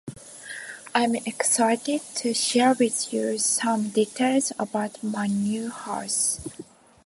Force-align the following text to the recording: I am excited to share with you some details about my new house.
I 0.95 1.03
am 1.03 1.13
excited 1.13 2.01
to 2.15 2.33
share 2.33 2.73
with 2.73 3.13
you 3.13 3.37
some 3.37 3.89
details 3.89 4.51
about 4.57 5.03
my 5.03 5.27
new 5.27 5.69
house. 5.69 6.39